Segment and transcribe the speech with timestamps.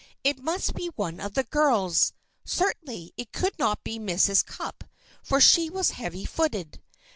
[0.23, 2.11] It must be one of the girls.
[2.43, 4.43] Certainly it could not be Mrs.
[4.43, 4.83] Cupp,
[5.21, 6.81] for she was heavy footed.